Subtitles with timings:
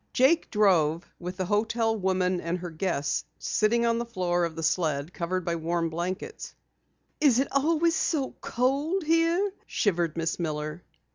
[0.13, 4.63] Jake drove, with the hotel woman and her guests sitting on the floor of the
[4.63, 6.55] sled, covered by warm blankets.
[7.19, 10.83] "Is it always so cold here?" shivered Miss Miller.